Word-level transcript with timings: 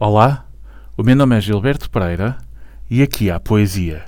Olá, 0.00 0.46
o 0.96 1.02
meu 1.02 1.16
nome 1.16 1.36
é 1.36 1.40
Gilberto 1.40 1.90
Pereira 1.90 2.38
e 2.88 3.02
aqui 3.02 3.32
há 3.32 3.40
poesia. 3.40 4.04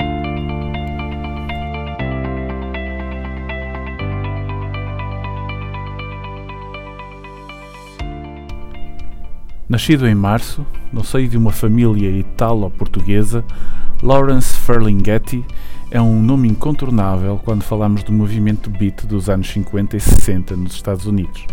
Nascido 9.69 10.07
em 10.07 10.15
março, 10.15 10.65
no 10.93 11.03
seio 11.03 11.27
de 11.27 11.37
uma 11.37 11.51
família 11.51 12.09
italo-portuguesa, 12.09 13.45
Lawrence 14.01 14.57
Ferlinghetti 14.59 15.45
é 15.91 16.01
um 16.01 16.23
nome 16.23 16.49
incontornável 16.49 17.41
quando 17.45 17.65
falamos 17.65 18.05
do 18.05 18.13
movimento 18.13 18.71
beat 18.71 19.05
dos 19.07 19.29
anos 19.29 19.51
50 19.51 19.97
e 19.97 20.01
60 20.01 20.55
nos 20.55 20.75
Estados 20.75 21.07
Unidos. 21.07 21.45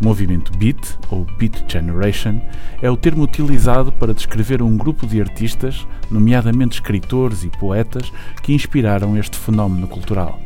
Movimento 0.00 0.56
Beat, 0.58 0.98
ou 1.10 1.26
Beat 1.38 1.70
Generation, 1.70 2.40
é 2.82 2.90
o 2.90 2.96
termo 2.96 3.22
utilizado 3.22 3.92
para 3.92 4.14
descrever 4.14 4.62
um 4.62 4.76
grupo 4.76 5.06
de 5.06 5.20
artistas, 5.20 5.86
nomeadamente 6.10 6.74
escritores 6.74 7.44
e 7.44 7.48
poetas, 7.48 8.12
que 8.42 8.52
inspiraram 8.52 9.16
este 9.16 9.36
fenómeno 9.36 9.86
cultural. 9.86 10.38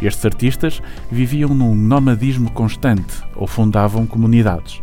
Estes 0.00 0.24
artistas 0.24 0.82
viviam 1.10 1.54
num 1.54 1.74
nomadismo 1.74 2.50
constante 2.52 3.22
ou 3.34 3.46
fundavam 3.46 4.06
comunidades. 4.06 4.80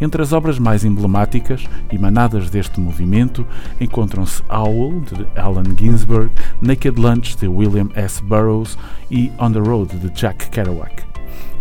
Entre 0.00 0.20
as 0.20 0.32
obras 0.32 0.58
mais 0.58 0.84
emblemáticas, 0.84 1.64
emanadas 1.90 2.50
deste 2.50 2.78
movimento, 2.78 3.46
encontram-se 3.80 4.42
Owl, 4.50 5.00
de 5.00 5.26
Allen 5.40 5.74
Ginsberg, 5.76 6.30
Naked 6.60 7.00
Lunch, 7.00 7.36
de 7.36 7.48
William 7.48 7.88
S. 7.94 8.22
Burroughs 8.22 8.76
e 9.10 9.32
On 9.38 9.50
the 9.50 9.58
Road, 9.58 9.96
de 9.96 10.10
Jack 10.14 10.50
Kerouac. 10.50 11.15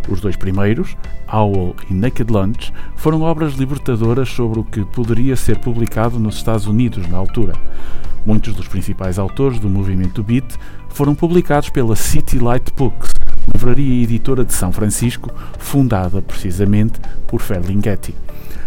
Os 0.07 0.21
dois 0.21 0.35
primeiros, 0.35 0.95
Owl 1.31 1.75
e 1.89 1.93
Naked 1.93 2.31
Lunch, 2.31 2.71
foram 2.95 3.21
obras 3.21 3.53
libertadoras 3.53 4.29
sobre 4.29 4.59
o 4.59 4.63
que 4.63 4.85
poderia 4.85 5.35
ser 5.35 5.57
publicado 5.57 6.19
nos 6.19 6.35
Estados 6.35 6.67
Unidos 6.67 7.07
na 7.07 7.17
altura. 7.17 7.53
Muitos 8.25 8.55
dos 8.55 8.67
principais 8.67 9.19
autores 9.19 9.59
do 9.59 9.69
movimento 9.69 10.23
Beat 10.23 10.55
foram 10.89 11.13
publicados 11.13 11.69
pela 11.69 11.95
City 11.95 12.39
Light 12.39 12.71
Books, 12.75 13.11
livraria 13.53 14.03
editora 14.03 14.43
de 14.43 14.53
São 14.53 14.71
Francisco, 14.71 15.31
fundada 15.59 16.21
precisamente 16.21 16.99
por 17.27 17.41
Ferlinghetti. 17.41 18.15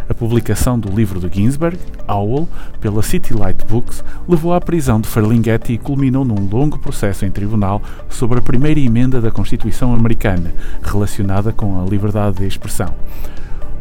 A 0.09 0.15
publicação 0.15 0.79
do 0.79 0.91
livro 0.91 1.21
de 1.21 1.37
Ginsberg, 1.37 1.79
Owl, 2.09 2.49
pela 2.81 3.03
City 3.03 3.35
Light 3.35 3.63
Books, 3.67 4.03
levou 4.27 4.55
à 4.55 4.61
prisão 4.61 4.99
de 5.01 5.07
Ferlinghetti 5.07 5.75
e 5.75 5.79
culminou 5.79 6.25
num 6.25 6.49
longo 6.49 6.79
processo 6.79 7.27
em 7.27 7.31
tribunal 7.31 7.83
sobre 8.09 8.39
a 8.39 8.43
primeira 8.43 8.81
emenda 8.81 9.21
da 9.21 9.31
Constituição 9.31 9.95
americana, 9.95 10.55
relacionada 10.83 11.53
com 11.53 11.79
a 11.79 11.85
liberdade 11.85 12.39
de 12.39 12.47
expressão. 12.47 12.95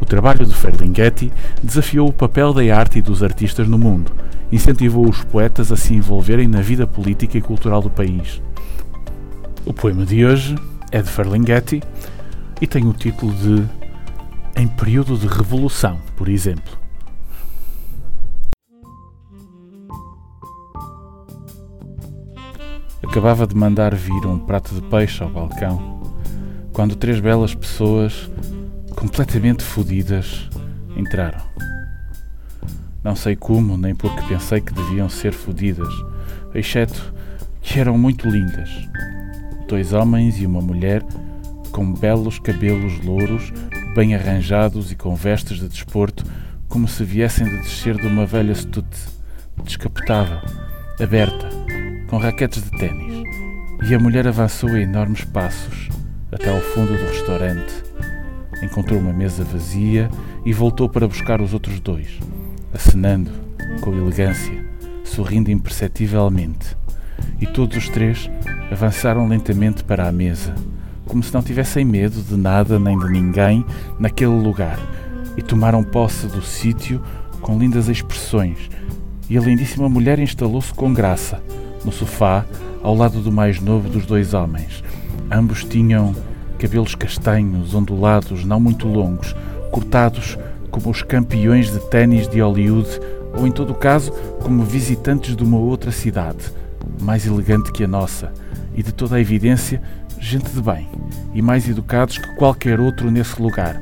O 0.02 0.04
trabalho 0.04 0.44
de 0.44 0.54
Ferlinghetti 0.54 1.32
desafiou 1.62 2.08
o 2.08 2.12
papel 2.12 2.52
da 2.52 2.62
arte 2.76 2.98
e 2.98 3.02
dos 3.02 3.22
artistas 3.22 3.66
no 3.66 3.78
mundo, 3.78 4.12
incentivou 4.52 5.08
os 5.08 5.24
poetas 5.24 5.72
a 5.72 5.76
se 5.76 5.94
envolverem 5.94 6.46
na 6.46 6.60
vida 6.60 6.86
política 6.86 7.38
e 7.38 7.42
cultural 7.42 7.80
do 7.80 7.88
país. 7.88 8.42
O 9.64 9.72
poema 9.72 10.04
de 10.04 10.26
hoje 10.26 10.56
é 10.92 11.00
de 11.00 11.08
Ferlinghetti 11.08 11.82
e 12.60 12.66
tem 12.66 12.86
o 12.86 12.92
título 12.92 13.32
de 13.32 13.77
em 14.58 14.66
período 14.66 15.16
de 15.16 15.28
revolução, 15.28 16.00
por 16.16 16.28
exemplo. 16.28 16.76
Acabava 23.00 23.46
de 23.46 23.54
mandar 23.54 23.94
vir 23.94 24.26
um 24.26 24.36
prato 24.36 24.74
de 24.74 24.82
peixe 24.82 25.22
ao 25.22 25.30
balcão, 25.30 26.02
quando 26.72 26.96
três 26.96 27.20
belas 27.20 27.54
pessoas, 27.54 28.28
completamente 28.96 29.62
fodidas, 29.62 30.50
entraram. 30.96 31.40
Não 33.04 33.14
sei 33.14 33.36
como, 33.36 33.76
nem 33.76 33.94
porque 33.94 34.20
pensei 34.22 34.60
que 34.60 34.74
deviam 34.74 35.08
ser 35.08 35.32
fodidas, 35.32 35.94
exceto 36.52 37.14
que 37.62 37.78
eram 37.78 37.96
muito 37.96 38.28
lindas. 38.28 38.70
Dois 39.68 39.92
homens 39.92 40.40
e 40.40 40.46
uma 40.46 40.60
mulher 40.60 41.04
com 41.70 41.92
belos 41.92 42.40
cabelos 42.40 42.98
louros 43.04 43.52
bem 43.98 44.14
arranjados 44.14 44.92
e 44.92 44.94
com 44.94 45.16
vestes 45.16 45.58
de 45.58 45.66
desporto, 45.66 46.24
como 46.68 46.86
se 46.86 47.02
viessem 47.02 47.44
de 47.44 47.56
descer 47.56 47.96
de 47.96 48.06
uma 48.06 48.24
velha 48.24 48.54
stute, 48.54 48.96
descapotável, 49.64 50.38
aberta, 51.00 51.48
com 52.06 52.16
raquetes 52.16 52.62
de 52.62 52.70
ténis. 52.78 53.24
E 53.90 53.92
a 53.92 53.98
mulher 53.98 54.28
avançou 54.28 54.68
a 54.70 54.78
enormes 54.78 55.24
passos 55.24 55.88
até 56.30 56.48
ao 56.48 56.60
fundo 56.60 56.96
do 56.96 57.06
restaurante. 57.06 57.74
Encontrou 58.62 59.00
uma 59.00 59.12
mesa 59.12 59.42
vazia 59.42 60.08
e 60.44 60.52
voltou 60.52 60.88
para 60.88 61.08
buscar 61.08 61.40
os 61.40 61.52
outros 61.52 61.80
dois, 61.80 62.20
acenando, 62.72 63.32
com 63.80 63.92
elegância, 63.92 64.64
sorrindo 65.02 65.50
imperceptivelmente. 65.50 66.76
E 67.40 67.48
todos 67.48 67.76
os 67.76 67.88
três 67.88 68.30
avançaram 68.70 69.26
lentamente 69.26 69.82
para 69.82 70.06
a 70.06 70.12
mesa 70.12 70.54
como 71.08 71.22
se 71.22 71.32
não 71.32 71.42
tivessem 71.42 71.84
medo 71.84 72.22
de 72.22 72.36
nada 72.36 72.78
nem 72.78 72.96
de 72.96 73.10
ninguém 73.10 73.64
naquele 73.98 74.38
lugar, 74.38 74.78
e 75.36 75.42
tomaram 75.42 75.82
posse 75.82 76.26
do 76.26 76.42
sítio 76.42 77.00
com 77.40 77.58
lindas 77.58 77.88
expressões. 77.88 78.68
E 79.28 79.36
a 79.36 79.40
lindíssima 79.40 79.88
mulher 79.88 80.18
instalou-se 80.18 80.72
com 80.72 80.92
graça, 80.92 81.42
no 81.84 81.90
sofá, 81.90 82.44
ao 82.82 82.94
lado 82.94 83.20
do 83.20 83.32
mais 83.32 83.60
novo 83.60 83.88
dos 83.88 84.06
dois 84.06 84.34
homens. 84.34 84.84
Ambos 85.30 85.64
tinham 85.64 86.14
cabelos 86.58 86.94
castanhos, 86.94 87.74
ondulados, 87.74 88.44
não 88.44 88.60
muito 88.60 88.86
longos, 88.86 89.34
cortados 89.70 90.38
como 90.70 90.90
os 90.90 91.02
campeões 91.02 91.72
de 91.72 91.78
ténis 91.88 92.28
de 92.28 92.40
Hollywood, 92.40 92.88
ou 93.34 93.46
em 93.46 93.50
todo 93.50 93.74
caso, 93.74 94.12
como 94.42 94.62
visitantes 94.64 95.36
de 95.36 95.42
uma 95.42 95.58
outra 95.58 95.90
cidade, 95.90 96.52
mais 97.00 97.26
elegante 97.26 97.72
que 97.72 97.84
a 97.84 97.88
nossa, 97.88 98.32
e 98.74 98.82
de 98.82 98.92
toda 98.92 99.16
a 99.16 99.20
evidência 99.20 99.82
gente 100.20 100.50
de 100.50 100.60
bem 100.60 100.88
e 101.32 101.40
mais 101.40 101.68
educados 101.68 102.18
que 102.18 102.34
qualquer 102.34 102.80
outro 102.80 103.10
nesse 103.10 103.40
lugar. 103.40 103.80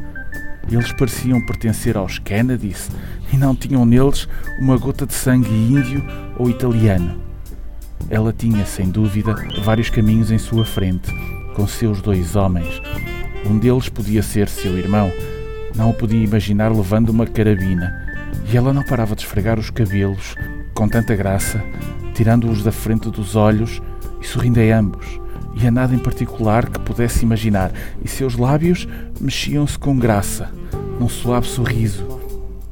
Eles 0.70 0.92
pareciam 0.92 1.44
pertencer 1.44 1.96
aos 1.96 2.18
Kennedys 2.18 2.90
e 3.32 3.36
não 3.36 3.54
tinham 3.54 3.84
neles 3.84 4.28
uma 4.60 4.76
gota 4.76 5.06
de 5.06 5.14
sangue 5.14 5.48
índio 5.48 6.04
ou 6.36 6.50
italiano. 6.50 7.20
Ela 8.10 8.32
tinha, 8.32 8.66
sem 8.66 8.90
dúvida, 8.90 9.34
vários 9.62 9.90
caminhos 9.90 10.30
em 10.30 10.38
sua 10.38 10.64
frente, 10.64 11.12
com 11.54 11.66
seus 11.66 12.00
dois 12.00 12.36
homens. 12.36 12.82
Um 13.44 13.58
deles 13.58 13.88
podia 13.88 14.22
ser 14.22 14.48
seu 14.48 14.76
irmão. 14.76 15.10
Não 15.74 15.90
o 15.90 15.94
podia 15.94 16.22
imaginar 16.22 16.72
levando 16.72 17.10
uma 17.10 17.26
carabina. 17.26 18.04
E 18.52 18.56
ela 18.56 18.72
não 18.72 18.82
parava 18.82 19.14
de 19.14 19.22
esfregar 19.22 19.58
os 19.58 19.70
cabelos, 19.70 20.34
com 20.74 20.88
tanta 20.88 21.14
graça, 21.14 21.62
tirando-os 22.14 22.62
da 22.62 22.72
frente 22.72 23.10
dos 23.10 23.34
olhos 23.34 23.80
e 24.20 24.26
sorrindo 24.26 24.60
a 24.60 24.78
ambos 24.78 25.25
e 25.56 25.66
a 25.66 25.70
nada 25.70 25.94
em 25.94 25.98
particular 25.98 26.68
que 26.68 26.78
pudesse 26.78 27.24
imaginar, 27.24 27.72
e 28.04 28.08
seus 28.08 28.36
lábios 28.36 28.86
mexiam-se 29.20 29.78
com 29.78 29.98
graça, 29.98 30.50
num 31.00 31.08
suave 31.08 31.46
sorriso. 31.46 32.06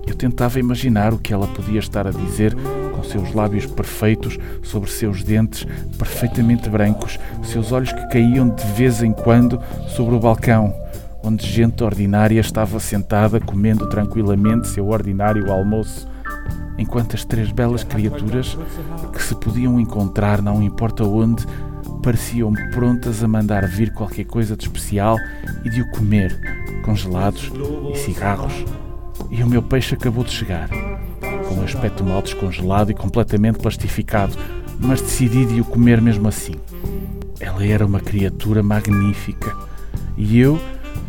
Eu 0.06 0.14
tentava 0.14 0.60
imaginar 0.60 1.14
o 1.14 1.18
que 1.18 1.32
ela 1.32 1.46
podia 1.46 1.78
estar 1.78 2.06
a 2.06 2.10
dizer 2.10 2.54
com 2.94 3.02
seus 3.02 3.32
lábios 3.32 3.64
perfeitos 3.64 4.38
sobre 4.62 4.90
seus 4.90 5.22
dentes 5.22 5.66
perfeitamente 5.98 6.68
brancos, 6.68 7.18
seus 7.42 7.72
olhos 7.72 7.90
que 7.90 8.08
caíam 8.08 8.50
de 8.50 8.64
vez 8.72 9.02
em 9.02 9.12
quando 9.12 9.58
sobre 9.88 10.14
o 10.14 10.20
balcão, 10.20 10.74
onde 11.22 11.46
gente 11.46 11.82
ordinária 11.82 12.38
estava 12.38 12.78
sentada 12.78 13.40
comendo 13.40 13.88
tranquilamente 13.88 14.68
seu 14.68 14.88
ordinário 14.88 15.50
almoço 15.50 16.06
enquanto 16.76 17.14
as 17.14 17.24
três 17.24 17.50
belas 17.50 17.84
criaturas 17.84 18.58
que 19.12 19.22
se 19.22 19.34
podiam 19.36 19.80
encontrar 19.80 20.42
não 20.42 20.62
importa 20.62 21.04
onde 21.04 21.46
pareciam 22.04 22.52
prontas 22.70 23.24
a 23.24 23.28
mandar 23.28 23.66
vir 23.66 23.90
qualquer 23.90 24.26
coisa 24.26 24.54
de 24.54 24.64
especial 24.64 25.16
e 25.64 25.70
de 25.70 25.80
o 25.80 25.90
comer, 25.90 26.38
com 26.84 26.94
gelados 26.94 27.50
e 27.94 27.96
cigarros. 27.96 28.52
E 29.30 29.42
o 29.42 29.46
meu 29.46 29.62
peixe 29.62 29.94
acabou 29.94 30.22
de 30.22 30.30
chegar, 30.30 30.68
com 31.48 31.54
um 31.54 31.64
aspecto 31.64 32.04
mal 32.04 32.20
descongelado 32.20 32.90
e 32.90 32.94
completamente 32.94 33.58
plastificado, 33.58 34.36
mas 34.78 35.00
decidi 35.00 35.46
de 35.46 35.62
o 35.62 35.64
comer 35.64 36.02
mesmo 36.02 36.28
assim. 36.28 36.52
Ela 37.40 37.64
era 37.64 37.86
uma 37.86 38.00
criatura 38.00 38.62
magnífica 38.62 39.56
e 40.14 40.38
eu 40.38 40.60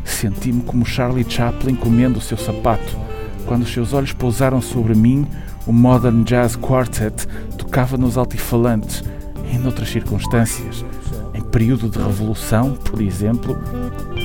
senti-me 0.06 0.62
como 0.62 0.86
Charlie 0.86 1.30
Chaplin 1.30 1.76
comendo 1.76 2.20
o 2.20 2.22
seu 2.22 2.38
sapato. 2.38 2.98
Quando 3.46 3.64
os 3.64 3.74
seus 3.74 3.92
olhos 3.92 4.14
pousaram 4.14 4.62
sobre 4.62 4.96
mim, 4.96 5.28
o 5.68 5.74
Modern 5.74 6.24
Jazz 6.24 6.56
Quartet 6.56 7.28
tocava 7.58 7.98
nos 7.98 8.18
altifalantes 8.18 9.04
em 9.52 9.66
outras 9.66 9.90
circunstâncias, 9.90 10.86
em 11.34 11.42
período 11.42 11.90
de 11.90 11.98
revolução, 11.98 12.74
por 12.74 13.02
exemplo, 13.02 13.58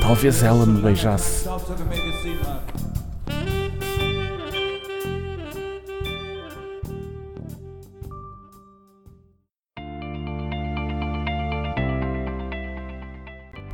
talvez 0.01 0.43
ela 0.43 0.67
me 0.67 0.81
beijasse. 0.81 1.49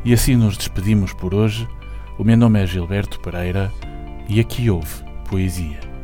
E 0.05 0.15
assim 0.15 0.37
nos 0.37 0.57
despedimos 0.57 1.13
por 1.13 1.35
hoje. 1.35 1.67
O 2.17 2.23
meu 2.23 2.37
nome 2.37 2.63
é 2.63 2.67
Gilberto 2.67 3.19
Pereira 3.19 3.73
e 4.29 4.39
aqui 4.39 4.71
houve 4.71 5.05
poesia. 5.29 5.96